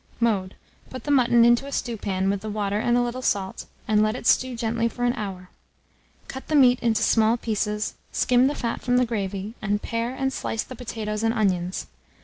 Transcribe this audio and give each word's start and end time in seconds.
Mode. 0.19 0.55
Put 0.89 1.03
the 1.03 1.11
mutton 1.11 1.45
into 1.45 1.67
a 1.67 1.71
stewpan 1.71 2.31
with 2.31 2.41
the 2.41 2.49
water 2.49 2.79
and 2.79 2.97
a 2.97 3.03
little 3.03 3.21
salt, 3.21 3.67
and 3.87 4.01
let 4.01 4.15
it 4.15 4.25
stew 4.25 4.55
gently 4.55 4.87
for 4.87 5.05
an 5.05 5.13
hour; 5.13 5.49
cut 6.27 6.47
the 6.47 6.55
meat 6.55 6.79
into 6.79 7.03
small 7.03 7.37
pieces, 7.37 7.93
skim 8.11 8.47
the 8.47 8.55
fat 8.55 8.81
from 8.81 8.97
the 8.97 9.05
gravy, 9.05 9.53
and 9.61 9.83
pare 9.83 10.15
and 10.15 10.33
slice 10.33 10.63
the 10.63 10.75
potatoes 10.75 11.21
and 11.21 11.35
onions. 11.35 11.85